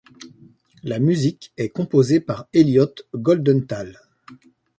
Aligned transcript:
La 0.81 0.97
musique 0.97 1.53
est 1.57 1.69
composée 1.69 2.19
par 2.21 2.47
Elliot 2.55 2.89
Goldenthal. 3.13 3.99